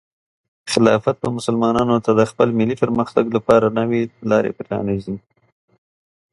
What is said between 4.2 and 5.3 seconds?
لارې پرانیزي.